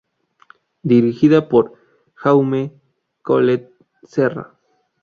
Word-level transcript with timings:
Dirigida 0.81 1.47
por 1.47 1.73
Jaume 2.15 2.73
Collet-Serra. 3.21 4.55